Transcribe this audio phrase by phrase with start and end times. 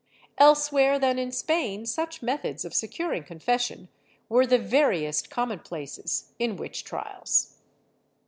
[0.01, 0.03] ^
[0.39, 3.87] Elsewhere than in Spain such methods of securing confession
[4.29, 7.57] were the veriest commonplaces in witch trials.